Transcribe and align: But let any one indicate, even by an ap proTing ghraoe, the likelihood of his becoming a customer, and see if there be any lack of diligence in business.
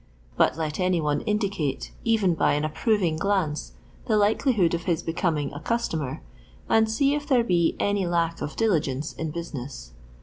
But 0.35 0.57
let 0.57 0.79
any 0.79 0.99
one 0.99 1.21
indicate, 1.21 1.91
even 2.03 2.33
by 2.33 2.53
an 2.53 2.65
ap 2.65 2.75
proTing 2.75 3.19
ghraoe, 3.19 3.71
the 4.07 4.17
likelihood 4.17 4.73
of 4.73 4.85
his 4.85 5.03
becoming 5.03 5.53
a 5.53 5.59
customer, 5.59 6.23
and 6.67 6.89
see 6.89 7.13
if 7.13 7.27
there 7.27 7.43
be 7.43 7.75
any 7.79 8.07
lack 8.07 8.41
of 8.41 8.55
diligence 8.55 9.13
in 9.13 9.29
business. 9.29 9.91